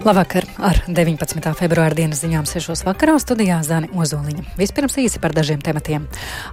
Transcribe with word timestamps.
Labvakar! 0.00 0.46
Ar 0.64 0.78
19. 0.88 1.44
februāra 1.58 1.92
dienas 1.92 2.22
ziņām 2.22 2.46
6. 2.48 2.86
vakarā 2.86 3.18
studijā 3.20 3.58
Zani 3.60 3.90
Ozoliņa. 3.92 4.54
Vispirms 4.56 4.96
īsi 5.02 5.20
par 5.20 5.34
dažiem 5.36 5.60
tematiem. 5.60 6.06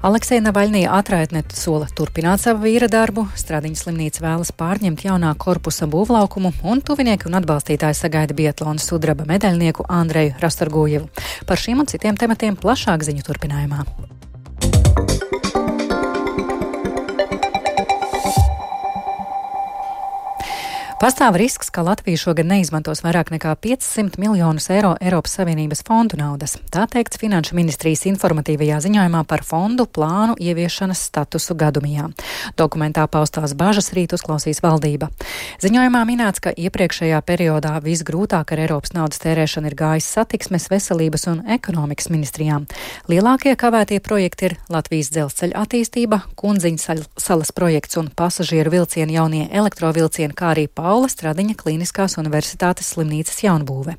Aleksēna 0.03 0.49
Navaļnija 0.49 0.91
atraitne 0.97 1.45
sola 1.55 1.87
turpināt 1.95 2.43
savu 2.43 2.65
vīra 2.65 2.89
darbu, 2.91 3.23
Stradiņas 3.39 3.85
slimnīca 3.85 4.25
vēlas 4.25 4.51
pārņemt 4.51 5.05
jaunā 5.07 5.31
korpusa 5.39 5.87
būvlaukumu, 5.87 6.51
un 6.67 6.83
tuvinieki 6.83 7.31
un 7.31 7.39
atbalstītāji 7.39 7.95
sagaida 8.01 8.35
Bietlona 8.35 8.83
sudraba 8.83 9.23
medaļnieku 9.31 9.87
Andreju 9.87 10.35
Rastargojevu. 10.43 11.07
Par 11.47 11.63
šiem 11.63 11.85
un 11.85 11.87
citiem 11.87 12.19
tematiem 12.19 12.59
plašāk 12.59 13.07
ziņu 13.07 13.29
turpinājumā. 13.31 13.87
Pastāv 20.97 21.35
risks, 21.37 21.69
ka 21.69 21.83
Latvija 21.85 22.17
šogad 22.17 22.47
neizmantos 22.49 23.03
vairāk 23.05 23.27
nekā 23.29 23.51
500 23.61 24.17
miljonus 24.17 24.65
eiro 24.73 24.95
Eiropas 24.97 25.35
Savienības 25.37 25.83
fondu 25.85 26.17
naudas. 26.17 26.55
Tā 26.73 26.87
teikts 26.89 27.19
Finanšu 27.21 27.53
ministrijas 27.53 28.07
informatīvajā 28.09 28.79
ziņojumā 28.81 29.21
par 29.29 29.43
fondu 29.45 29.85
plānu 29.85 30.33
ieviešanas 30.41 31.03
statusu 31.11 31.53
gadumijā. 31.53 32.07
Dokumentā 32.57 33.03
paustās 33.13 33.53
bažas 33.53 33.91
rīt 33.93 34.15
uzklausīs 34.17 34.63
valdība. 34.65 35.11
Ziņojumā 35.61 36.01
minēts, 36.09 36.41
ka 36.41 36.55
iepriekšējā 36.57 37.21
periodā 37.29 37.75
visgrūtāk 37.85 38.55
ar 38.55 38.63
Eiropas 38.65 38.97
naudas 38.97 39.21
tērēšanu 39.21 39.69
ir 39.69 39.77
gājis 39.77 40.09
satiksmes, 40.17 40.65
veselības 40.73 41.27
un 41.29 41.45
ekonomikas 41.59 42.09
ministrijām. 42.09 42.65
Lielākie 43.05 43.53
kavētie 43.53 44.01
projekti 44.01 44.49
ir 44.49 44.57
Latvijas 44.73 45.13
dzelzceļa 45.13 45.61
attīstība, 45.61 46.23
Kunziņa 46.41 46.97
salas 47.21 47.53
projekts 47.53 48.01
un 48.01 48.09
pasažieru 48.09 48.73
vilcienu 48.79 49.19
jaunie 49.19 49.45
elektrovilcieni, 49.53 50.33
kā 50.33 50.55
arī 50.57 50.65
pārējais 50.65 50.86
Paula 50.87 51.09
Stradiņa 51.11 51.57
Kliniskās 51.59 52.13
universitātes 52.15 52.93
slimnīcas 52.93 53.41
jaunbūve. 53.43 53.97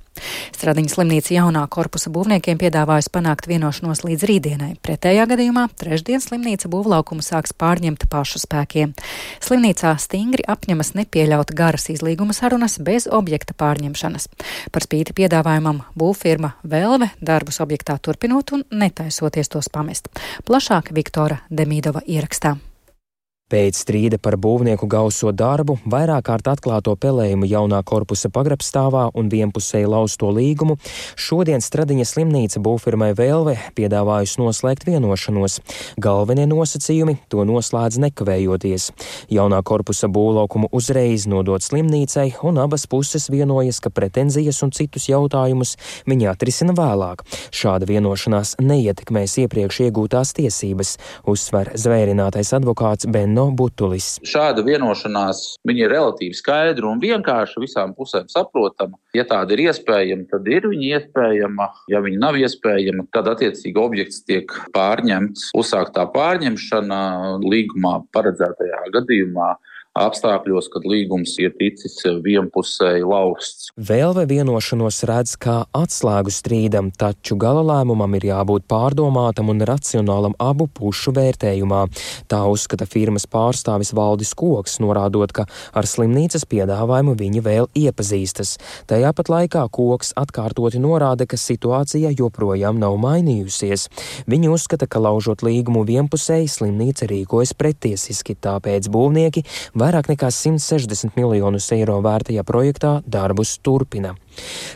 Stradiņa 0.56 0.88
slimnīca 0.94 1.34
jaunā 1.34 1.66
korpusa 1.68 2.08
būvniekiem 2.14 2.56
piedāvājusi 2.62 3.10
panākt 3.12 3.48
vienošanos 3.50 4.00
līdz 4.06 4.24
rītdienai. 4.30 4.70
Pretējā 4.80 5.26
gadījumā 5.28 5.66
trešdien 5.76 6.22
slimnīca 6.24 6.70
būvlaukumu 6.72 7.20
sāks 7.26 7.52
pārņemt 7.52 8.06
pašu 8.08 8.40
spēkiem. 8.40 8.94
Slimnīcā 9.44 9.92
stingri 10.00 10.46
apņemas 10.48 10.94
nepieļaut 10.96 11.52
garas 11.58 11.90
izlīguma 11.92 12.32
sarunas 12.32 12.78
bez 12.80 13.04
objekta 13.04 13.52
pārņemšanas. 13.60 14.30
Par 14.72 14.86
spīti 14.88 15.12
piedāvājumam 15.20 15.82
būvfirma 15.92 16.54
Velve 16.64 17.10
darbus 17.20 17.60
objektā 17.60 17.98
turpinot 18.00 18.56
un 18.56 18.64
netaisoties 18.72 19.52
tos 19.52 19.68
pamest. 19.68 20.08
Plašāk 20.48 20.94
Viktora 20.96 21.42
Demīdova 21.52 22.06
ierakstā. 22.08 22.56
Pēc 23.48 23.78
strīda 23.80 24.18
par 24.20 24.34
būvnieku 24.36 24.84
gauso 24.92 25.30
darbu, 25.32 25.78
vairāk 25.88 26.26
kārt 26.26 26.50
atklāto 26.52 26.92
pelējumu 27.00 27.46
jaunā 27.48 27.78
korpusa 27.80 28.28
pagrabstāvā 28.28 29.06
un 29.16 29.30
vienpusēji 29.32 29.88
lausto 29.88 30.28
līgumu, 30.36 30.74
šodien 31.16 31.64
Stradiņa 31.64 32.04
slimnīca 32.10 32.60
būvfirmai 32.60 33.14
Vēlve 33.16 33.54
piedāvājusi 33.78 34.42
noslēgt 34.42 34.84
vienošanos. 34.84 35.62
Galvenie 35.96 36.44
nosacījumi 36.50 37.14
to 37.32 37.46
noslēdz 37.48 37.96
nekavējoties. 38.04 38.90
Jaunā 39.32 39.62
korpusa 39.64 40.12
būvlaukumu 40.12 40.68
uzreiz 40.68 41.24
nodot 41.24 41.64
slimnīcai, 41.64 42.34
un 42.44 42.60
abas 42.60 42.84
puses 42.84 43.30
vienojas, 43.32 43.80
ka 43.80 43.88
pretenzijas 43.88 44.60
un 44.60 44.76
citus 44.76 45.08
jautājumus 45.08 45.78
viņi 46.04 46.28
atrisina 46.34 46.76
vēlāk. 46.76 47.24
Šāda 47.48 47.88
vienošanās 47.88 48.58
neietekmēs 48.60 49.40
iepriekš 49.46 49.80
iegūtās 49.88 50.36
tiesības, 50.36 50.98
uzsver 51.24 51.72
zvērinātais 51.80 52.52
advokāts 52.60 53.08
Ben 53.08 53.37
no 53.38 53.48
Butulis. 53.54 54.16
Šāda 54.26 54.64
vienošanās 54.66 55.42
ir 55.70 55.92
relatīvi 55.92 56.36
skaidra 56.36 56.90
un 56.90 57.02
vienkārša, 57.02 57.62
visām 57.62 57.94
pusēm 57.96 58.28
saprotama. 58.32 58.98
Ja 59.16 59.24
tāda 59.28 59.54
ir 59.54 59.68
iespējama, 59.68 60.26
tad 60.32 60.48
ir 60.50 60.68
viņa 60.70 60.90
iespējama. 60.98 61.68
Ja 61.92 62.02
viņa 62.04 62.22
nav 62.24 62.38
iespējama, 62.40 63.06
tad 63.14 63.30
attiecīgi 63.34 63.78
objekts 63.80 64.24
tiek 64.28 64.52
pārņemts. 64.74 65.50
Uzsāktā 65.58 66.08
pārņemšana 66.14 67.00
līgumā 67.44 67.98
paredzētajā 68.14 68.84
gadījumā 68.98 69.54
apstākļos, 70.06 70.68
kad 70.72 70.86
līgums 70.88 71.34
ir 71.42 71.52
ticis 71.58 71.96
vienpusēji 72.24 73.06
lausts. 73.08 73.70
Vēl 73.76 74.14
vai 74.16 74.24
vienošanos 74.30 75.00
redz 75.08 75.34
kā 75.40 75.60
atslēgu 75.76 76.32
strīdam, 76.34 76.90
taču 76.94 77.36
gala 77.40 77.64
lēmumam 77.66 78.14
ir 78.18 78.28
jābūt 78.30 78.66
pārdomātam 78.70 79.52
un 79.52 79.64
racionālam 79.68 80.36
abu 80.42 80.68
pušu 80.70 81.14
vērtējumā. 81.16 81.84
Tā 82.30 82.42
uzskata 82.50 82.86
firmas 82.88 83.26
pārstāvis 83.30 83.94
Valdis 83.96 84.34
Koks, 84.38 84.78
norādot, 84.84 85.34
ka 85.34 85.46
ar 85.74 85.88
slimnīcas 85.88 86.46
piedāvājumu 86.50 87.16
viņi 87.18 87.44
vēl 87.44 87.70
iepazīstas. 87.78 88.56
Tajā 88.90 89.12
pat 89.16 89.32
laikā 89.32 89.64
Koks 89.74 90.14
atkārtoti 90.18 90.82
norāda, 90.82 91.26
ka 91.28 91.40
situācija 91.40 92.12
joprojām 92.18 92.78
nav 92.80 92.98
mainījusies. 93.02 93.88
Viņi 94.30 94.52
uzskata, 94.52 94.86
ka 94.90 95.02
laužot 95.02 95.44
līgumu 95.46 95.84
vienpusēji 95.88 96.50
slimnīca 96.58 97.08
rīkojas 97.10 97.54
pretiesiski, 97.58 98.36
tāpēc 98.38 98.90
būvnieki 98.92 99.44
var 99.78 99.87
vairāk 99.88 100.10
nekā 100.10 100.28
160 100.34 101.16
miljonus 101.16 101.70
eiro 101.72 101.96
vērtajā 102.04 102.44
projektā 102.44 102.98
darbus 103.08 103.54
turpina. 103.64 104.12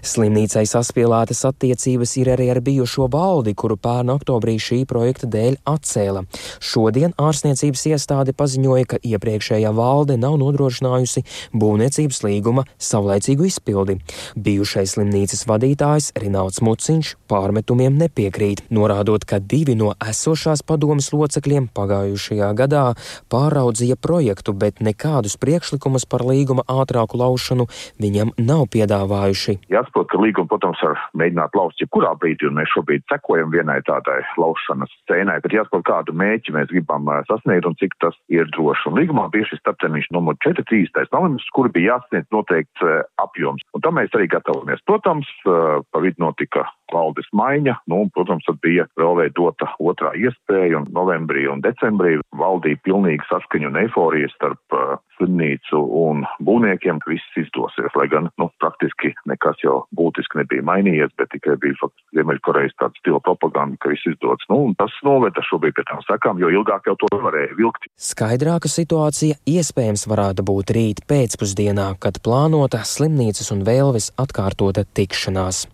Slimnīcai 0.02 0.64
saspīlētas 0.68 1.44
attiecības 1.48 2.16
ir 2.20 2.32
arī 2.34 2.48
ar 2.52 2.62
bijušo 2.64 3.08
valdi, 3.12 3.54
kuru 3.58 3.76
pērn 3.80 4.12
oktobrī 4.14 4.56
šī 4.62 4.82
projekta 4.90 5.28
dēļ 5.30 5.58
atcēla. 5.68 6.24
Šodien 6.62 7.14
ārstniecības 7.20 7.84
iestāde 7.92 8.34
paziņoja, 8.36 8.88
ka 8.90 9.00
iepriekšējā 9.02 9.72
valde 9.76 10.18
nav 10.20 10.38
nodrošinājusi 10.42 11.24
būvniecības 11.54 12.22
līguma 12.26 12.66
savlaicīgu 12.82 13.48
izpildi. 13.48 13.98
Bijušais 14.36 14.96
slimnīcas 14.96 15.46
vadītājs 15.48 16.12
Rinalds 16.18 16.62
Muciņš 16.64 17.14
pārmetumiem 17.30 17.96
nepiekrīt, 18.00 18.64
norādot, 18.74 19.24
ka 19.28 19.40
divi 19.40 19.76
no 19.78 19.92
esošās 20.02 20.64
padomas 20.66 21.12
locekļiem 21.14 21.68
pagājušajā 21.76 22.50
gadā 22.58 22.84
pāraudzīja 23.32 23.96
projektu, 24.00 24.54
bet 24.56 24.82
nekādus 24.84 25.38
priekšlikumus 25.40 26.06
par 26.08 26.26
līguma 26.28 26.66
ātrāku 26.68 27.20
laušanu 27.20 27.68
viņam 28.02 28.34
nav 28.40 28.66
piedāvājuši 28.72 29.51
vienkārši. 29.52 29.72
Jāsaprot, 29.72 30.08
ka 30.10 30.20
līgumu, 30.20 30.48
protams, 30.50 30.80
var 30.82 31.00
mēģināt 31.18 31.56
laust 31.56 31.80
jebkurā 31.80 32.12
brīdī, 32.20 32.48
un 32.48 32.58
mēs 32.58 32.72
šobrīd 32.74 33.04
sekojam 33.10 33.52
vienai 33.52 33.80
tādai 33.86 34.20
laušanas 34.40 34.92
scēnai, 35.02 35.40
bet 35.44 35.52
jāsaprot, 35.56 35.84
kādu 35.86 36.12
mēķi 36.16 36.54
mēs 36.56 36.70
gribam 36.72 37.08
sasniegt 37.28 37.66
un 37.68 37.76
cik 37.80 37.96
tas 38.02 38.16
ir 38.32 38.48
droši. 38.56 38.88
Un 38.90 38.98
līgumā 39.00 39.28
bija 39.32 39.48
šis 39.50 39.62
starptermiņš 39.62 40.10
numur 40.12 40.36
4, 40.44 40.64
3. 40.68 41.08
novembris, 41.12 41.48
kur 41.54 41.70
bija 41.72 41.96
jāsniedz 41.96 42.28
noteikts 42.34 42.86
apjoms. 43.22 43.64
Un 43.76 43.84
tam 43.84 43.98
mēs 44.00 44.12
arī 44.16 44.28
gatavojamies. 44.32 44.84
Protams, 44.88 45.28
pa 45.44 46.04
vidu 46.04 46.22
notika 46.22 46.66
valdes 46.94 47.28
maiņa, 47.36 47.78
nu, 47.90 48.04
un, 48.04 48.12
protams, 48.14 48.46
tad 48.48 48.60
bija 48.64 48.86
vēl 49.00 49.22
dota 49.36 49.68
otrā 49.80 50.12
iespēja, 50.18 50.80
un 50.80 50.90
novembrī 50.94 51.46
un 51.50 51.62
decembrī 51.64 52.18
valdīja 52.38 52.80
pilnīgi 52.86 53.28
saskaņu 53.30 53.70
un 53.72 53.80
eiforija 53.84 54.30
starp 54.34 54.76
uh, 54.76 54.96
slimnīcu 55.22 55.78
un 56.02 56.24
būvniekiem, 56.42 57.00
ka 57.02 57.12
viss 57.12 57.38
izdosies, 57.38 57.92
lai 57.98 58.08
gan, 58.10 58.28
nu, 58.40 58.48
praktiski 58.62 59.12
nekas 59.30 59.60
jau 59.64 59.82
būtiski 59.96 60.40
nebija 60.40 60.64
mainījies, 60.66 61.12
bet 61.18 61.30
tikai 61.34 61.56
bija 61.62 61.78
faktiski 61.80 62.18
Ziemeļkorejas 62.18 62.74
tāds 62.80 62.98
stila 63.00 63.20
propaganda, 63.24 63.78
ka 63.80 63.92
viss 63.92 64.06
izdodas. 64.10 64.44
Nu, 64.50 64.58
un 64.68 64.74
tas 64.78 64.92
noveda 65.06 65.44
šobrīd 65.46 65.76
pie 65.78 65.84
tām 65.88 66.02
sekām, 66.04 66.40
jo 66.42 66.50
ilgāk 66.52 66.88
jau 66.90 66.96
to 67.00 67.10
varēja 67.22 67.54
vilkt. 67.58 67.88
Skaidrāka 67.96 68.70
situācija 68.70 69.38
iespējams 69.48 70.04
varētu 70.10 70.44
būt 70.46 70.74
rīt 70.76 71.04
pēcpusdienā, 71.08 71.92
kad 72.02 72.20
plānota 72.24 72.82
slimnīcas 72.86 73.52
un 73.54 73.64
vēlves 73.68 74.10
atkārtota 74.20 74.84
tikšanās. 74.98 75.64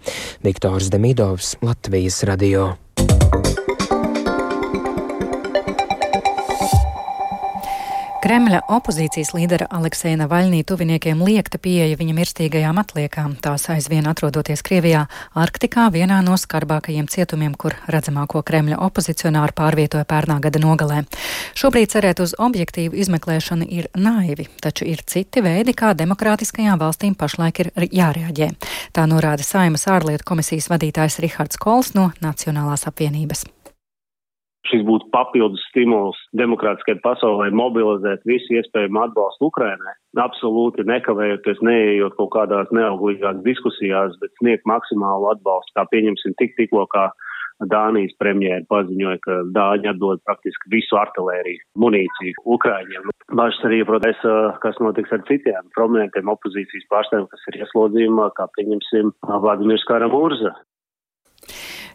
Viktors 0.45 0.93
Demidovs, 1.09 1.57
Latvijas 1.63 2.23
radio. 2.23 2.88
Kremļa 8.29 8.59
opozīcijas 8.69 9.31
līdera 9.33 9.71
Aleksēna 9.73 10.27
Vaļnī 10.29 10.59
tuviniekiem 10.69 11.23
liekta 11.25 11.57
pieeja 11.65 11.97
viņa 11.97 12.13
mirstīgajām 12.19 12.77
atliekām, 12.83 13.39
tās 13.41 13.65
aizvien 13.73 14.05
atrodoties 14.11 14.61
Krievijā, 14.67 15.07
Arktikā, 15.33 15.87
vienā 15.95 16.19
no 16.27 16.37
skarbākajiem 16.37 17.09
cietumiem, 17.09 17.57
kur 17.57 17.79
redzamāko 17.89 18.45
Kremļa 18.45 18.83
opozicionāru 18.85 19.57
pārvietoja 19.57 20.05
pērnā 20.05 20.37
gada 20.45 20.61
nogalē. 20.61 21.01
Šobrīd 21.57 21.97
cerēt 21.97 22.21
uz 22.21 22.37
objektīvu 22.37 23.01
izmeklēšanu 23.01 23.65
ir 23.65 23.89
naivi, 23.97 24.51
taču 24.61 24.85
ir 24.85 25.01
citi 25.09 25.41
veidi, 25.41 25.73
kā 25.73 25.97
demokrātiskajām 25.97 26.85
valstīm 26.85 27.17
pašlaik 27.17 27.65
ir 27.65 27.77
jārēģē. 27.81 28.51
Tā 28.93 29.09
norāda 29.09 29.41
Saimas 29.41 29.89
ārlietu 29.89 30.29
komisijas 30.29 30.69
vadītājs 30.69 31.23
Rihards 31.25 31.57
Kols 31.57 31.97
no 31.97 32.11
Nacionālās 32.21 32.85
apvienības 32.93 33.49
šis 34.67 34.83
būtu 34.89 35.09
papildus 35.15 35.63
stimuls 35.71 36.19
demokrātiskai 36.39 36.99
pasaulē 37.05 37.49
mobilizēt 37.57 38.27
visu 38.29 38.59
iespējamo 38.59 39.05
atbalstu 39.07 39.49
Ukrainai. 39.49 39.95
Absolūti 40.19 40.87
nekavējoties, 40.89 41.63
neejot 41.65 42.19
kaut 42.19 42.33
kādās 42.35 42.73
neauglīgās 42.75 43.41
diskusijās, 43.47 44.19
bet 44.23 44.35
sniegt 44.43 44.67
maksimālu 44.69 45.31
atbalstu, 45.35 45.75
kā 45.79 45.87
pieņemsim 45.93 46.37
tik 46.41 46.57
tikko, 46.59 46.87
kā 46.95 47.09
Dānijas 47.67 48.15
premjera 48.23 48.63
paziņoja, 48.71 49.19
ka 49.25 49.37
Dāņi 49.55 49.91
atdod 49.91 50.21
praktiski 50.29 50.71
visu 50.77 50.99
artilēriju, 51.01 51.65
munīciju 51.83 52.45
Ukraiņiem. 52.55 53.09
Bažas 53.35 53.59
arī, 53.67 53.81
protams, 53.89 54.23
kas 54.63 54.79
notiks 54.79 55.13
ar 55.17 55.25
citiem 55.27 55.67
prominentiem 55.75 56.31
opozīcijas 56.31 56.87
pārstāvjiem, 56.93 57.27
kas 57.33 57.51
ir 57.51 57.61
ieslodzījumā, 57.65 58.31
kā 58.39 58.47
pieņemsim 58.55 59.11
Vladimirs 59.27 59.87
Karamurza. 59.91 60.55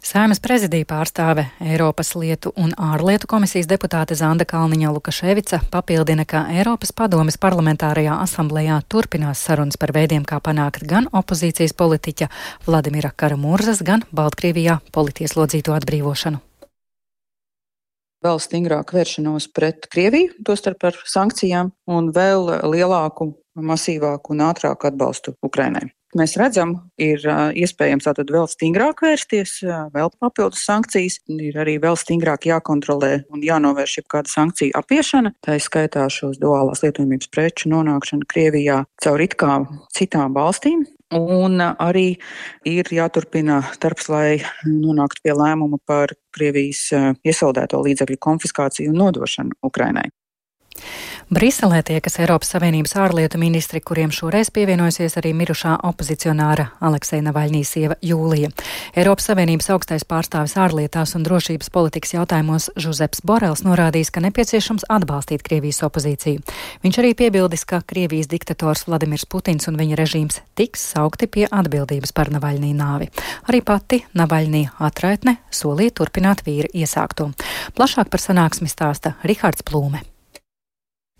Saimas 0.04 0.36
prezidija 0.44 0.84
pārstāve 0.84 1.46
Eiropas 1.64 2.10
lietu 2.20 2.50
un 2.60 2.74
ārlietu 2.76 3.24
komisijas 3.30 3.64
deputāte 3.70 4.12
Zanda 4.18 4.44
Kalniņa 4.44 4.90
Lukaševica 4.92 5.62
papildina, 5.72 6.26
ka 6.28 6.42
Eiropas 6.52 6.92
padomes 6.92 7.38
parlamentārajā 7.40 8.18
asamblējā 8.26 8.82
turpinās 8.92 9.40
sarunas 9.46 9.80
par 9.80 9.94
veidiem, 9.96 10.26
kā 10.28 10.42
panākt 10.44 10.84
gan 10.90 11.08
opozīcijas 11.08 11.72
politiķa 11.80 12.28
Vladimira 12.66 13.14
Karamurzas, 13.16 13.80
gan 13.80 14.04
Baltkrievijā 14.12 14.76
politieslodzīto 14.92 15.72
atbrīvošanu. 15.78 16.42
Vēl 18.28 18.44
stingrāku 18.44 19.00
vēršanos 19.00 19.48
pret 19.56 19.88
Krieviju, 19.88 20.36
tostarp 20.44 20.84
ar 20.84 21.00
sankcijām, 21.00 21.72
un 21.88 22.12
vēl 22.12 22.52
lielāku, 22.76 23.32
masīvāku 23.56 24.36
un 24.36 24.48
ātrāku 24.52 24.92
atbalstu 24.92 25.38
Ukrainai 25.40 25.94
mēs 26.18 26.36
redzam, 26.40 26.74
ir 27.00 27.22
iespējams 27.58 28.08
tātad 28.08 28.30
vēl 28.32 28.48
stingrāk 28.50 29.02
vērsties, 29.04 29.58
vēl 29.94 30.10
papildus 30.22 30.64
sankcijas, 30.66 31.20
ir 31.28 31.58
arī 31.60 31.76
vēl 31.82 31.98
stingrāk 32.00 32.48
jākontrolē 32.50 33.12
un 33.34 33.44
jānovērš 33.44 33.98
jebkāda 34.00 34.32
sankcija 34.32 34.78
apiešana. 34.80 35.34
Tā 35.44 35.58
ir 35.58 35.64
skaitā 35.64 36.06
šos 36.12 36.40
duālās 36.42 36.84
lietojamības 36.84 37.30
preču 37.34 37.72
nonākšana 37.72 38.28
Krievijā 38.30 38.82
caur 39.04 39.24
it 39.24 39.38
kā 39.40 39.60
citām 39.96 40.36
valstīm. 40.36 40.86
Un 41.14 41.60
arī 41.62 42.16
ir 42.66 42.88
jāturpina 42.90 43.60
darbs, 43.82 44.08
lai 44.10 44.40
nonāktu 44.66 45.22
pie 45.22 45.36
lēmuma 45.36 45.78
par 45.86 46.16
Krievijas 46.34 46.88
iesaldēto 47.22 47.78
līdzekļu 47.84 48.18
konfiskāciju 48.18 48.90
un 48.90 49.02
nodošanu 49.04 49.60
Ukrainai. 49.62 50.08
Briselē 51.32 51.80
tiekas 51.82 52.18
Eiropas 52.20 52.50
Savienības 52.52 52.92
ārlietu 53.00 53.38
ministri, 53.40 53.80
kuriem 53.80 54.10
šoreiz 54.12 54.50
pievienojusies 54.54 55.16
arī 55.18 55.32
mirušā 55.34 55.78
opozicionāra 55.88 56.66
Alekseja 56.84 57.24
Navaļnijas 57.24 57.72
sieva 57.74 57.96
Jūlija. 58.04 58.50
Eiropas 58.94 59.30
Savienības 59.30 59.70
augstais 59.72 60.04
pārstāvis 60.04 60.54
ārlietās 60.60 61.16
un 61.16 61.24
drošības 61.24 61.72
politikas 61.74 62.14
jautājumos 62.14 62.68
Žuzeps 62.76 63.24
Borels 63.24 63.64
norādījis, 63.64 64.12
ka 64.12 64.22
nepieciešams 64.26 64.86
atbalstīt 64.92 65.42
Krievijas 65.46 65.80
opozīciju. 65.88 66.44
Viņš 66.84 67.00
arī 67.02 67.14
piebildis, 67.18 67.64
ka 67.64 67.80
Krievijas 67.80 68.28
diktators 68.30 68.84
Vladimirs 68.86 69.24
Putins 69.24 69.66
un 69.72 69.80
viņa 69.80 70.00
režīms 70.04 70.42
tiks 70.54 70.86
saukti 70.92 71.26
pie 71.26 71.48
atbildības 71.50 72.12
par 72.12 72.30
Navaļnī 72.36 72.74
nāvi. 72.76 73.08
Arī 73.48 73.64
pati 73.64 74.04
Navaļnī 74.14 74.66
atraitne 74.78 75.38
solīja 75.50 75.98
turpināt 76.02 76.44
vīra 76.46 76.70
iesākto. 76.74 77.32
Plašāk 77.74 78.12
par 78.12 78.22
sanāksmi 78.22 78.68
stāsta 78.70 79.16
Rihards 79.24 79.64
Plūme. 79.64 80.13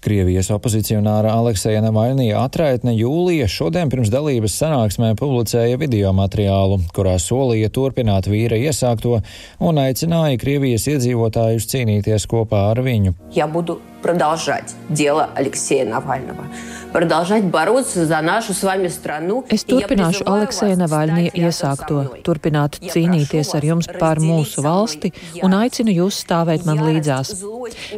Krievijas 0.03 0.47
opozicionāra 0.55 1.33
Alekseja 1.35 1.81
Navaļnija 1.83 2.39
atraitne 2.45 2.93
Jūlija 2.95 3.49
šodien 3.51 3.91
pirms 3.91 4.07
dalības 4.13 4.55
sanāksmē 4.61 5.09
publicēja 5.19 5.79
video 5.81 6.13
materiālu, 6.15 6.77
kurā 6.95 7.17
solīja 7.19 7.67
turpināt 7.75 8.29
vīra 8.31 8.55
iesākto 8.55 9.17
un 9.59 9.81
aicināja 9.83 10.39
Krievijas 10.39 10.87
iedzīvotājus 10.93 11.67
cīnīties 11.73 12.29
kopā 12.31 12.69
ar 12.71 12.79
viņu. 12.85 13.17
Ja 13.35 13.47
budu 13.51 13.81
продолжать 14.01 14.75
дело 14.89 15.29
Алексея 15.35 15.85
Навального 15.85 16.45
продолжать 16.93 17.43
бороться 17.43 18.05
за 18.05 18.21
нашу 18.21 18.53
с 18.53 18.63
вами 18.63 18.87
страну. 18.87 19.43
Es 19.49 19.65
turpināšu 19.65 20.25
Alekseja 20.25 20.77
Navaļņie 20.79 21.31
iesākto, 21.33 22.03
turpināt 22.25 22.79
cīnīties 22.81 23.53
ar 23.57 23.65
jums 23.65 23.89
par 23.99 24.19
mūsu 24.19 24.63
valsti 24.65 25.13
un 25.43 25.55
aicinu 25.57 25.93
jūs 25.93 26.21
stāvēt 26.25 26.65
man 26.69 26.81
līdzās. 26.87 27.33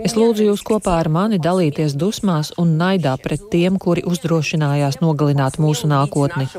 Es 0.04 0.18
lūdzu 0.20 0.50
jūs 0.52 0.66
kopā 0.68 0.98
ar 1.02 1.10
mani 1.10 1.40
dalīties 1.40 1.96
dusmās 1.96 2.54
un 2.62 2.76
naidā 2.82 3.16
pret 3.22 3.50
tiem, 3.54 3.80
kuri 3.80 4.04
uzdrošinājās 4.08 5.02
nogalināt 5.02 5.60
mūsu 5.62 5.90
nākotni. 5.92 6.50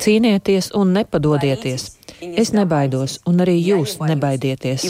Cīnieties 0.00 0.72
un 0.74 0.96
nepadodieties! 0.96 1.92
Es 2.21 2.51
nebaidos, 2.53 3.15
un 3.25 3.41
arī 3.41 3.55
jūs 3.57 3.95
nebaidieties. 3.97 4.83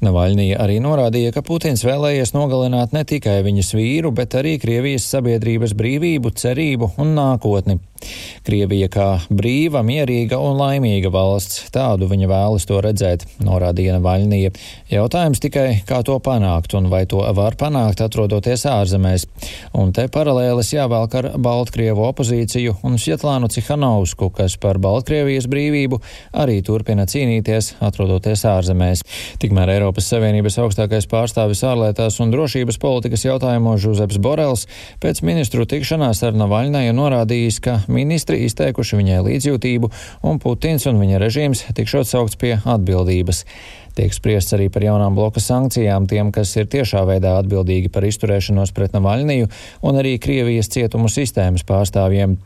Navaļnija 0.00 0.60
arī 0.64 0.78
norādīja, 0.80 1.34
ka 1.36 1.42
Putins 1.44 1.84
vēlējies 1.84 2.32
nogalināt 2.32 2.94
ne 2.96 3.04
tikai 3.04 3.40
viņas 3.44 3.74
vīru, 3.76 4.14
bet 4.16 4.38
arī 4.40 4.56
Krievijas 4.62 5.10
sabiedrības 5.12 5.76
brīvību, 5.76 6.32
cerību 6.40 6.94
un 7.04 7.12
nākotni. 7.18 7.76
Krievija 8.46 8.88
kā 8.92 9.08
brīva, 9.30 9.82
mierīga 9.86 10.38
un 10.40 10.58
laimīga 10.58 11.10
valsts, 11.12 11.66
tādu 11.74 12.08
viņa 12.10 12.28
vēlas 12.30 12.66
to 12.68 12.80
redzēt, 12.84 13.26
norādīja 13.44 13.98
Navaļnija. 13.98 14.52
Jautājums 14.90 15.42
tikai, 15.42 15.66
kā 15.88 16.00
to 16.06 16.16
panākt 16.24 16.74
un 16.78 16.88
vai 16.92 17.04
to 17.10 17.22
var 17.36 17.56
panākt, 17.60 18.02
atrodoties 18.04 18.64
ārzemēs. 18.68 19.26
Un 19.76 19.92
te 19.96 20.06
paralēlis 20.12 20.72
jāvelk 20.74 21.16
ar 21.20 21.30
Baltkrievu 21.40 22.04
opozīciju 22.08 22.78
un 22.86 22.98
Svietlānu 23.00 23.50
Cihanovsku, 23.52 24.30
kas 24.34 24.56
par 24.60 24.80
Baltkrievijas 24.82 25.48
brīvību 25.50 26.00
arī 26.42 26.60
turpina 26.66 27.06
cīnīties, 27.10 27.74
atrodoties 27.84 28.44
ārzemēs. 28.48 29.04
Tikmēr 29.42 29.74
Eiropas 29.76 30.08
Savienības 30.10 30.58
augstākais 30.64 31.08
pārstāvis 31.10 31.62
ārlietās 31.66 32.18
un 32.22 32.32
drošības 32.34 32.80
politikas 32.82 33.26
jautājumos 33.26 33.82
Žuzeps 33.84 34.20
Borels 34.22 34.66
pēc 35.02 35.22
ministru 35.26 35.66
tikšanās 35.68 36.22
ar 36.26 36.36
Navaļnaju 36.38 36.96
norādījis, 36.96 37.60
ka 37.64 37.78
ministri 37.92 38.40
izteikuši 38.46 38.98
viņai 39.00 39.20
līdzjūtību, 39.26 39.90
un 40.26 40.40
Putins 40.42 40.86
un 40.90 41.00
viņa 41.02 41.20
režīms 41.22 41.66
tikšot 41.76 42.08
saukts 42.08 42.40
pie 42.40 42.56
atbildības. 42.58 43.44
Tiek 43.98 44.14
spriests 44.14 44.54
arī 44.54 44.68
par 44.72 44.84
jaunām 44.86 45.16
bloka 45.18 45.42
sankcijām 45.42 46.06
tiem, 46.10 46.30
kas 46.32 46.54
ir 46.56 46.68
tiešā 46.70 47.02
veidā 47.08 47.34
atbildīgi 47.40 47.90
par 47.92 48.06
izturēšanos 48.06 48.72
pret 48.76 48.94
Navaļniju 48.94 49.50
un 49.86 49.98
arī 50.00 50.14
Krievijas 50.22 50.70
cietumu 50.72 51.10
sistēmas 51.10 51.66
pārstāvjiem. 51.66 52.38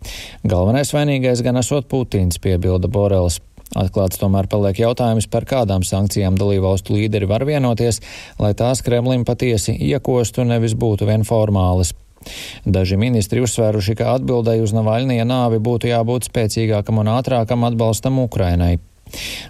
Galvenais 0.49 0.95
vainīgais 0.97 1.45
gan 1.45 1.61
esot 1.61 1.91
Putins, 1.91 2.41
piebilda 2.41 2.89
Borels. 2.89 3.41
Atklāts 3.75 4.21
tomēr 4.21 4.47
paliek 4.51 4.79
jautājums, 4.79 5.27
par 5.31 5.47
kādām 5.51 5.83
sankcijām 5.87 6.37
dalībvalstu 6.39 6.95
līderi 6.95 7.27
var 7.27 7.47
vienoties, 7.49 8.01
lai 8.39 8.53
tās 8.55 8.85
Kremlim 8.87 9.25
patiesi 9.27 9.75
iekostu, 9.89 10.47
nevis 10.47 10.77
būtu 10.79 11.09
vien 11.11 11.27
formālas. 11.27 11.95
Daži 12.65 12.99
ministri 13.01 13.43
uzsvēruši, 13.45 13.99
ka 14.01 14.15
atbildēji 14.17 14.65
uz 14.65 14.75
Navaļnija 14.77 15.27
nāvi 15.29 15.61
būtu 15.63 15.91
jābūt 15.93 16.31
spēcīgākam 16.31 17.03
un 17.05 17.13
ātrākam 17.19 17.67
atbalstam 17.69 18.23
Ukrainai. 18.25 18.77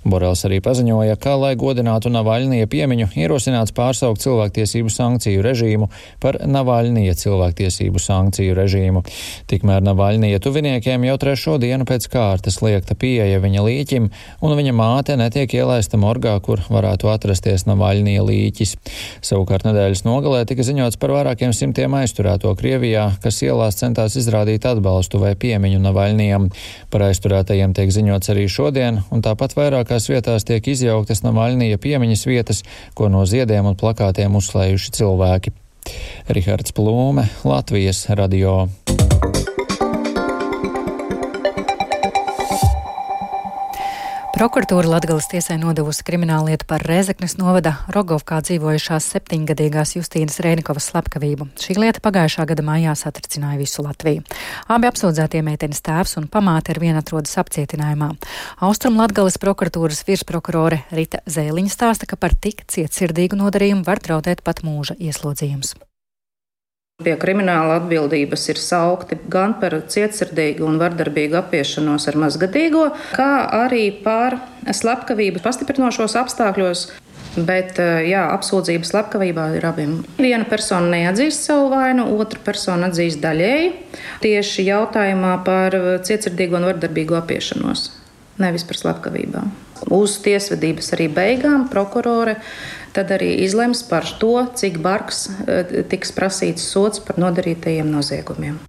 Borels 0.04 0.44
arī 0.48 0.60
paziņoja, 0.64 1.16
ka, 1.20 1.36
lai 1.40 1.54
godinātu 1.60 2.12
Navaļnija 2.12 2.68
piemiņu, 2.70 3.10
ierosināts 3.18 3.74
pārsaukt 3.76 4.22
cilvēktiesību 4.24 4.92
sankciju 4.92 5.44
režīmu 5.44 5.90
par 6.22 6.38
Navaļnija 6.46 7.16
cilvēktiesību 7.20 8.02
sankciju 8.02 8.56
režīmu. 8.58 9.04
Tikmēr 9.50 9.84
Navaļnija 9.84 10.40
tuviniekiem 10.44 11.06
jau 11.08 11.16
trešo 11.20 11.56
dienu 11.62 11.86
pēc 11.88 12.08
kārtas 12.12 12.60
liekta 12.64 12.96
pieeja 12.98 13.40
viņa 13.42 13.64
līķim, 13.64 14.10
un 14.44 14.56
viņa 14.58 14.74
māte 14.76 15.16
netiek 15.20 15.54
ielaista 15.56 16.00
morgā, 16.00 16.36
kur 16.44 16.62
varētu 16.68 17.10
atrasties 17.12 17.66
Navaļnija 17.68 18.24
līķis. 18.26 18.76
Savukārt 19.24 19.66
nedēļas 19.68 20.04
nogalē 20.06 20.44
tika 20.48 20.66
ziņots 20.66 20.98
par 21.00 21.14
vairākiem 21.16 21.54
simtiem 21.56 21.96
aizturēto 21.98 22.52
Krievijā, 22.58 23.08
kas 23.22 23.40
ielās 23.46 23.78
centās 23.80 24.16
izrādīt 24.20 24.66
atbalstu 24.68 25.20
vai 25.22 25.34
piemiņu 25.38 25.80
Navaļnijam. 25.84 26.50
Par 26.92 27.08
aizturētajiem 27.08 27.74
tiek 27.76 27.92
ziņots 27.94 28.32
arī 28.34 28.46
šodien, 28.50 29.02
un 29.14 29.24
tāpat 29.24 29.53
Tāpat 29.54 29.70
vairākās 29.70 30.08
vietās 30.10 30.42
tiek 30.42 30.66
izjauktas 30.66 31.20
Navaļnija 31.22 31.78
piemiņas 31.78 32.24
vietas, 32.26 32.64
ko 32.98 33.06
no 33.06 33.22
ziediem 33.22 33.68
un 33.70 33.78
plakātiem 33.78 34.34
uzslējuši 34.34 34.90
cilvēki. 34.98 35.54
Rihards 36.26 36.74
Plūme, 36.74 37.28
Latvijas 37.46 38.02
radio. 38.18 38.64
Prokuratūra 44.34 44.88
Latgales 44.90 45.28
tiesai 45.30 45.60
nodevusi 45.62 46.02
krimināllietu 46.02 46.66
par 46.66 46.82
Rezeknes 46.82 47.36
novada 47.38 47.76
Rogovkā 47.94 48.40
dzīvojušās 48.42 49.06
septiņgadīgās 49.12 49.94
Justīnas 49.94 50.40
Rēnikovas 50.42 50.88
slepkavību. 50.90 51.46
Šī 51.62 51.76
lieta 51.78 52.02
pagājušā 52.02 52.48
gada 52.50 52.64
mājā 52.66 52.96
satricināja 52.98 53.60
visu 53.62 53.86
Latviju. 53.86 54.26
Abi 54.66 54.90
apsūdzētie 54.90 55.44
meitenes 55.46 55.84
tēvs 55.86 56.18
un 56.18 56.26
pamāte 56.26 56.74
ar 56.74 56.82
vienu 56.82 56.98
atrodas 56.98 57.38
apcietinājumā. 57.44 58.10
Austrum 58.66 58.98
Latgales 58.98 59.38
prokuratūras 59.38 60.02
virsprokurore 60.10 60.82
Rita 60.90 61.22
Zēliņa 61.30 61.78
stāsta, 61.78 62.10
ka 62.10 62.18
par 62.18 62.34
tik 62.34 62.66
cietsirdīgu 62.74 63.38
nodarījumu 63.38 63.86
var 63.86 64.02
draudēt 64.02 64.42
pat 64.42 64.66
mūža 64.66 64.98
ieslodzījums. 64.98 65.76
Pie 67.02 67.16
krimināla 67.18 67.80
atbildības 67.80 68.44
ir 68.52 68.58
saukti 68.62 69.16
gan 69.26 69.56
par 69.58 69.74
cietsirdīgu 69.90 70.62
un 70.62 70.76
vardarbīgu 70.78 71.34
apiešanos 71.40 72.06
ar 72.06 72.18
mazgadīgo, 72.22 72.84
kā 73.16 73.30
arī 73.64 73.88
par 74.04 74.36
slepkavību 74.70 75.42
pastiprinošos 75.42 76.14
apstākļos. 76.22 76.84
Bet 77.34 77.82
jā, 77.82 78.22
apsūdzības 78.36 78.94
slepkavībā 78.94 79.48
ir 79.56 79.66
abiem. 79.66 79.98
Viena 80.22 80.46
persona 80.46 80.86
neatzīst 80.94 81.50
savu 81.50 81.66
vainu, 81.74 82.06
otra 82.14 82.38
persona 82.46 82.86
atzīst 82.92 83.18
daļēji 83.26 83.74
tieši 84.22 84.70
jautājumā 84.70 85.34
par 85.50 85.74
cietsirdīgu 86.06 86.60
un 86.60 86.70
vardarbīgu 86.70 87.18
apiešanos, 87.18 87.88
nevis 88.38 88.70
par 88.70 88.84
slepkavībām. 88.84 89.50
Uz 89.92 90.18
tiesvedības 90.24 90.94
arī 90.96 91.08
beigām 91.12 91.68
prokurore 91.72 92.38
tad 92.94 93.10
arī 93.12 93.32
izlems 93.44 93.82
par 93.88 94.06
to, 94.20 94.36
cik 94.54 94.78
bargs 94.84 95.26
eh, 95.46 95.82
tiks 95.90 96.14
prasīts 96.14 96.64
sots 96.70 97.02
par 97.04 97.18
nodarītajiem 97.20 97.90
noziegumiem. 97.90 98.60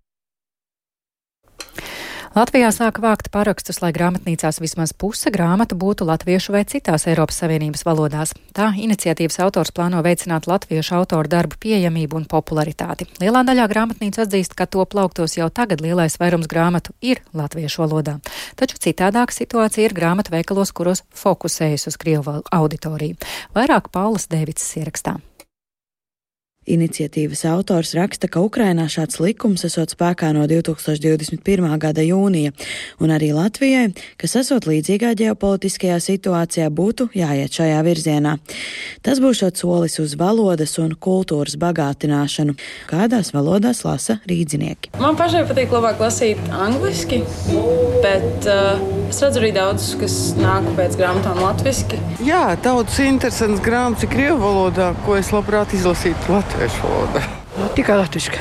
Latvijā 2.36 2.68
sāka 2.76 3.00
vākt 3.00 3.30
parakstus, 3.32 3.78
lai 3.80 3.94
grāmatnīcās 3.96 4.58
vismaz 4.60 4.92
puse 4.92 5.32
grāmatu 5.32 5.78
būtu 5.80 6.04
latviešu 6.04 6.52
vai 6.52 6.66
citās 6.68 7.06
Eiropas 7.08 7.38
Savienības 7.40 7.86
valodās. 7.88 8.34
Tā 8.52 8.74
iniciatīvas 8.76 9.38
autors 9.46 9.72
plāno 9.72 10.02
veicināt 10.04 10.44
latviešu 10.52 10.98
autoru 10.98 11.32
darbu 11.32 11.56
pieejamību 11.64 12.18
un 12.20 12.26
popularitāti. 12.28 13.08
Lielā 13.24 13.46
daļā 13.48 13.70
grāmatnīcu 13.72 14.20
atzīst, 14.26 14.52
ka 14.60 14.68
to 14.68 14.84
plauktos 14.84 15.38
jau 15.38 15.48
tagad 15.48 15.80
lielais 15.80 16.20
vairums 16.20 16.50
grāmatu 16.52 16.92
ir 17.00 17.22
latviešu 17.32 17.86
valodā. 17.86 18.18
Taču 18.60 18.82
citādāka 18.84 19.32
situācija 19.32 19.88
ir 19.88 19.96
grāmatu 19.96 20.36
veikalos, 20.36 20.74
kuros 20.76 21.06
fokusējas 21.16 21.88
uz 21.88 21.96
Krievu 22.04 22.42
auditoriju. 22.52 23.16
Vairāk 23.56 23.88
Paulas 23.96 24.28
Dēvicis 24.28 24.76
ierakstā. 24.84 25.16
Iniciatīvas 26.66 27.44
autors 27.46 27.92
raksta, 27.94 28.26
ka 28.26 28.42
Ukrainā 28.42 28.88
šāds 28.90 29.20
likums 29.22 29.62
esot 29.68 29.92
spēkā 29.94 30.32
no 30.34 30.48
2021. 30.50 31.68
gada 31.78 32.02
jūnija, 32.02 32.56
un 32.98 33.14
arī 33.14 33.30
Latvijai, 33.38 33.92
kas 34.18 34.34
esot 34.42 34.66
līdzīgā 34.66 35.12
ģeopolitiskajā 35.20 36.00
situācijā, 36.02 36.72
būtu 36.74 37.12
jāiet 37.14 37.54
šajā 37.54 37.84
virzienā. 37.86 38.40
Tas 39.06 39.22
būs 39.22 39.44
šāds 39.44 39.62
solis 39.62 40.00
uz 40.02 40.16
valodas 40.18 40.74
un 40.82 40.96
kultūras 40.98 41.54
bagātināšanu, 41.62 42.58
kādās 42.90 43.30
valodās 43.36 43.84
lasa 43.86 44.18
rīdzinieki. 44.26 44.96
Man 44.98 45.22
pašai 45.22 45.46
patīk 45.46 45.70
labāk 45.70 46.02
lasīt 46.02 46.42
angliski, 46.50 47.22
bet 48.02 48.50
uh, 48.50 48.82
es 49.12 49.22
redzu 49.22 49.44
arī 49.44 49.54
daudzus, 49.54 49.94
kas 50.02 50.18
nāk 50.42 50.74
pēc 50.82 50.98
grāmatām 50.98 51.46
latviski. 51.46 52.02
Jā, 52.26 52.58
daudz 52.66 52.98
interesants 53.06 53.62
grāmatas 53.62 54.10
krievu 54.10 54.42
valodā, 54.42 54.96
ko 55.06 55.22
es 55.22 55.30
labprāt 55.36 55.78
izlasītu 55.78 56.34
latviešu 56.34 56.55
latviešu 56.56 56.88
valoda. 56.88 57.20
Nu, 57.60 57.68
tikai 57.76 57.98
latviešu. 57.98 58.32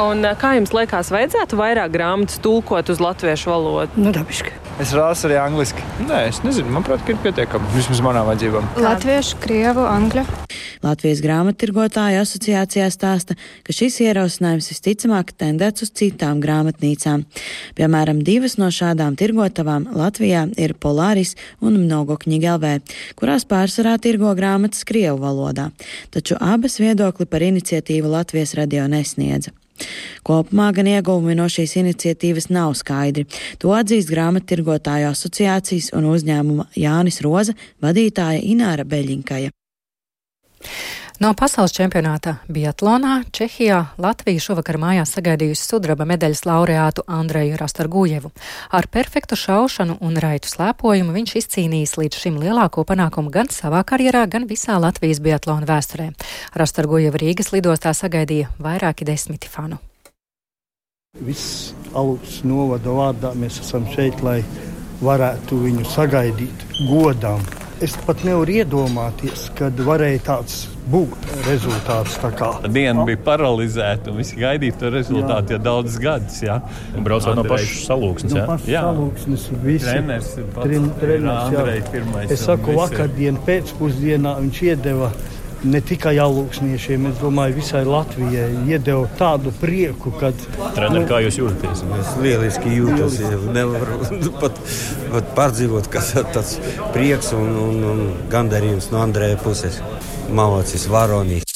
Un, 0.00 0.24
kā 0.40 0.54
jums 0.56 0.70
liekas, 0.72 1.10
vajadzētu 1.12 1.56
vairāk 1.58 1.92
grāmatas 1.92 2.38
tulkot 2.40 2.88
uz 2.88 3.00
latviešu 3.02 3.50
valodu? 3.52 4.00
Nu, 4.00 4.12
dabiski. 4.14 4.54
Es 4.80 4.94
rasu 4.96 5.28
arī 5.28 5.36
angliski. 5.36 5.84
Nē, 6.06 6.22
es 6.30 6.40
nezinu, 6.46 6.72
manuprāt, 6.72 7.04
ir 7.12 7.18
pietiekami. 7.20 7.68
Vismaz 7.74 8.00
manām 8.04 8.24
vajadzībām. 8.30 8.70
Latviešu, 8.80 9.36
krievu, 9.44 9.84
angļu. 9.84 10.24
Latvijas 10.82 11.20
grāmattirgotāju 11.22 12.22
asociācijā 12.24 12.88
stāsta, 12.90 13.36
ka 13.62 13.76
šis 13.76 14.00
ierosinājums 14.02 14.72
visticamāk 14.72 15.34
tendēts 15.38 15.84
uz 15.84 15.92
citām 16.00 16.40
grāmatnīcām. 16.42 17.26
Piemēram, 17.78 18.24
divas 18.26 18.56
no 18.58 18.72
šādām 18.72 19.14
tirgotavām 19.20 19.90
Latvijā 19.92 20.48
ir 20.56 20.74
Polāris 20.74 21.36
un 21.60 21.76
Mnogokņigelvē, 21.84 22.74
kurās 23.20 23.46
pārsvarā 23.46 23.98
tirgo 24.02 24.32
grāmatas 24.34 24.88
krievu 24.88 25.20
valodā, 25.22 25.68
taču 26.10 26.40
abas 26.40 26.80
viedokli 26.82 27.28
par 27.28 27.44
iniciatīvu 27.52 28.16
Latvijas 28.16 28.56
radio 28.58 28.88
nesniedza. 28.90 29.52
Kopumā 30.26 30.68
gan 30.76 30.90
ieguvumi 30.90 31.36
no 31.38 31.48
šīs 31.50 31.76
iniciatīvas 31.80 32.50
nav 32.54 32.76
skaidri. 32.78 33.26
To 33.62 33.74
atzīst 33.76 34.10
grāmattirgotāju 34.12 35.10
asociācijas 35.10 35.92
un 35.98 36.10
uzņēmuma 36.12 36.68
Jānis 36.78 37.20
Roza 37.24 37.56
vadītāja 37.82 38.42
Ināra 38.54 38.86
Beļinkaja. 38.88 39.50
No 41.22 41.28
pasaules 41.38 41.70
čempionāta 41.70 42.32
Biatlonā 42.50 43.20
Čehijā 43.36 43.76
Latvija 44.00 44.42
šovakar 44.42 44.74
mājās 44.82 45.12
sagaidījusi 45.14 45.68
sudraba 45.68 46.02
medaļas 46.08 46.40
laureātu 46.48 47.04
Andreju 47.06 47.60
Rastargujevu. 47.60 48.32
Ar 48.74 48.88
perfektu 48.90 49.38
šaušanu 49.38 50.00
un 50.02 50.18
raitu 50.24 50.50
slēpojumu 50.50 51.14
viņš 51.14 51.36
izcīnījis 51.42 51.94
līdz 52.00 52.18
šim 52.24 52.42
lielāko 52.42 52.82
panākumu 52.88 53.30
gan 53.30 53.52
savā 53.54 53.84
karjerā, 53.86 54.24
gan 54.26 54.48
visā 54.50 54.80
Latvijas 54.82 55.22
biatlona 55.22 55.68
vēsturē. 55.68 56.10
Rastargujeva 56.58 57.22
Rīgas 57.22 57.52
lidostā 57.54 57.94
sagaidīja 57.94 58.50
vairāki 58.58 59.06
desmiti 59.06 59.52
fanu. 59.52 59.78
Viss 61.22 61.70
augsts 61.94 62.42
novada 62.42 62.98
vārdā 62.98 63.36
mēs 63.38 63.62
esam 63.62 63.86
šeit, 63.94 64.24
lai 64.26 64.40
varētu 65.04 65.66
viņu 65.68 65.86
sagaidīt 65.92 66.70
godām. 66.90 67.61
Es 67.82 67.96
pat 68.06 68.20
nevaru 68.22 68.60
iedomāties, 68.60 69.48
kad 69.58 69.80
varēja 69.82 70.20
tāds 70.22 70.58
būt 70.92 71.24
rezultāts. 71.48 72.14
Diena 72.70 73.02
bija 73.08 73.18
paralizēta 73.26 74.12
un 74.12 74.20
visi 74.20 74.38
gaidīja 74.38 74.76
to 74.78 74.90
rezultātu 74.94 75.50
jā. 75.50 75.56
jau 75.56 75.64
daudzus 75.64 75.98
gadus. 76.02 76.36
Jā. 76.44 76.60
Braucot 76.94 77.40
no 77.40 77.44
pašas 77.48 77.82
salūksnes. 77.88 78.36
No 78.38 78.46
pašas 78.52 78.70
salūksnes 78.86 79.48
visi. 79.64 79.88
Treneris 79.88 80.30
ir 80.38 80.46
pats. 80.54 80.68
Tren, 80.68 80.88
treneris, 81.02 81.90
jā. 81.90 82.30
Es 82.36 82.46
saku, 82.46 82.76
vakardien 82.78 83.40
pēcpusdienā 83.48 84.36
viņš 84.44 84.62
iedeva 84.70 85.10
ne 85.64 85.80
tikai 85.84 86.14
alūksniešiem, 86.22 87.06
es 87.10 87.20
domāju, 87.20 87.56
visai 87.60 87.82
Latvijai 87.86 88.48
iedeva 88.68 89.06
tādu 89.18 89.52
prieku, 89.60 90.12
ka. 90.18 90.32
Trener, 90.76 91.02
nu, 91.02 91.04
kā 91.10 91.22
jūs 91.24 91.38
jūtaties? 91.40 91.84
Es 92.00 92.12
lieliski 92.22 92.74
jūtos. 92.78 93.20
Nevaru 93.52 94.00
pat, 94.42 94.60
pat 95.12 95.32
pārdzīvot, 95.38 95.90
kas 95.92 96.14
tas 96.34 96.56
prieks 96.94 97.32
un, 97.38 97.54
un, 97.66 97.80
un 97.92 98.04
gandarījums 98.32 98.90
no 98.94 99.02
Andrēja 99.04 99.40
puses. 99.42 99.80
Malacis, 100.32 100.88
varonīs. 100.88 101.51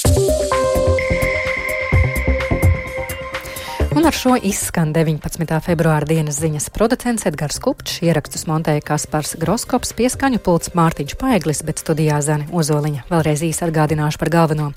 Un 4.07 4.13
ar 4.13 4.15
šo 4.15 4.37
izskan 4.39 4.93
19. 4.95 5.49
februāra 5.67 6.07
dienas 6.07 6.37
ziņas 6.39 6.69
producents 6.71 7.27
Edgars 7.27 7.57
Kupčs, 7.59 7.97
ierakstus 8.07 8.45
montēja 8.47 8.85
Kaspars 8.87 9.33
Groskops, 9.43 9.91
pieskaņu 9.99 10.39
pults 10.47 10.71
Mārtiņš 10.79 11.17
Paeglis, 11.19 11.65
bet 11.67 11.83
studijā 11.83 12.21
Zani 12.23 12.47
Ozoliņa. 12.55 13.09
Vēlreiz 13.11 13.43
īsi 13.49 13.67
atgādināšu 13.67 14.23
par 14.23 14.31
galveno. 14.31 14.69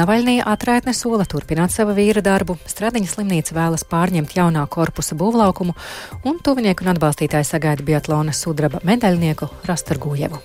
Navaļnija 0.00 0.48
atraitne 0.48 0.96
sola 0.96 1.28
turpināt 1.28 1.76
savu 1.76 1.92
vīra 2.00 2.24
darbu, 2.24 2.56
Stradiņa 2.72 3.12
slimnīca 3.12 3.58
vēlas 3.60 3.84
pārņemt 3.84 4.32
jaunā 4.40 4.64
korpusa 4.72 5.12
būvlaukumu, 5.12 5.76
un 6.24 6.40
tuvinieku 6.40 6.88
un 6.88 6.94
atbalstītāji 6.96 7.52
sagaida 7.52 7.84
Biatlona 7.84 8.32
sudraba 8.32 8.80
medaļnieku 8.80 9.52
Rastargujevu. 9.68 10.40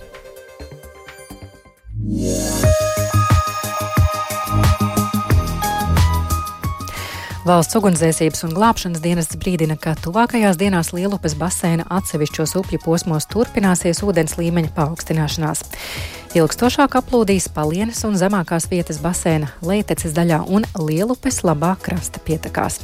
Yeah. 2.06 2.75
Valsts 7.46 7.76
ugunsdzēsības 7.78 8.40
un 8.42 8.54
glābšanas 8.56 9.02
dienests 9.04 9.36
brīdina, 9.38 9.76
ka 9.78 9.92
tuvākajās 10.02 10.56
dienās 10.58 10.88
Lielupes 10.90 11.36
baseina 11.38 11.84
atsevišķos 11.94 12.56
upju 12.58 12.80
posmos 12.82 13.28
turpināsies 13.30 14.02
ūdens 14.02 14.34
līmeņa 14.40 14.72
paaugstināšanās. 14.74 15.62
Ilgstošāk 16.34 16.98
aplūdīs 16.98 17.46
palienes 17.54 18.02
un 18.08 18.18
zemākās 18.18 18.66
vietas 18.72 18.98
basēna 18.98 19.52
leiteces 19.62 20.16
daļā 20.18 20.42
un 20.50 20.66
Lielupes 20.74 21.44
labā 21.46 21.76
krasta 21.86 22.18
pietekās. 22.26 22.82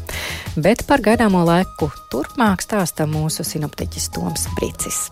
Bet 0.54 0.86
par 0.86 1.02
gaidāmo 1.02 1.42
laiku 1.48 1.90
turpmāk 2.14 2.62
stāsta 2.62 3.10
mūsu 3.10 3.42
sinoptiķis 3.42 4.12
Toms 4.14 4.46
Brīcis. 4.54 5.08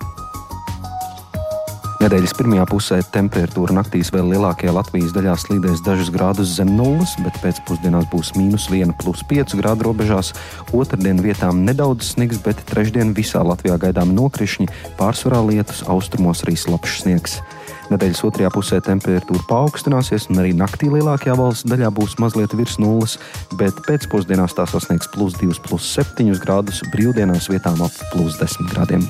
Nedēļas 2.00 2.33
pirmajā 2.33 2.62
pusē 2.64 2.97
temperatūra 3.12 3.75
naktīs 3.76 4.09
vēl 4.14 4.30
lielākajā 4.33 4.73
Latvijas 4.73 5.11
daļā 5.12 5.35
slīdēs 5.37 5.83
dažus 5.85 6.09
grādus 6.14 6.54
zem 6.57 6.71
nulles, 6.73 7.12
bet 7.21 7.37
pēcpusdienās 7.42 8.07
būs 8.09 8.30
mīnus 8.38 8.71
1,5 8.73 9.52
grādu 9.61 9.85
robežās. 9.85 10.33
Otradien 10.73 11.21
vietām 11.21 11.61
nedaudz 11.66 12.14
sniegs, 12.14 12.40
bet 12.40 12.64
trešdien 12.73 13.12
visā 13.12 13.45
Latvijā 13.45 13.76
gaidām 13.85 14.14
nokrišņi, 14.16 14.71
pārsvarā 14.97 15.45
lietus, 15.45 15.85
austrumos 15.92 16.40
arī 16.47 16.57
slapjš 16.57 16.99
sniegs. 17.04 17.38
Nedēļas 17.92 18.25
otrajā 18.30 18.57
pusē 18.57 18.80
temperatūra 18.87 19.45
paaugstināsies, 19.52 20.30
un 20.33 20.40
arī 20.40 20.57
naktī 20.57 20.88
lielākajā 20.88 21.37
valsts 21.37 21.69
daļā 21.69 21.92
būs 22.00 22.16
mazliet 22.23 22.57
virs 22.57 22.80
nulles, 22.80 23.21
bet 23.61 23.76
pēcpusdienās 23.85 24.57
tā 24.57 24.64
sasniegs 24.73 25.12
plus 25.12 25.37
2,7 25.37 26.33
grādus, 26.40 26.80
brīvdienās 26.95 27.52
vietām 27.52 27.85
ap 27.85 28.07
plus 28.14 28.40
10 28.40 28.73
grādiem. 28.73 29.04